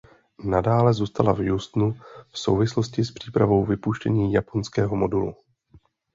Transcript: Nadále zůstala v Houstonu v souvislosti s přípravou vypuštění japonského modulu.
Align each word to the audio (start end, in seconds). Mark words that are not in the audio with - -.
Nadále 0.43 0.93
zůstala 0.93 1.33
v 1.33 1.49
Houstonu 1.49 1.93
v 2.29 2.39
souvislosti 2.39 3.03
s 3.05 3.11
přípravou 3.11 3.65
vypuštění 3.65 4.33
japonského 4.33 4.95
modulu. 4.95 5.35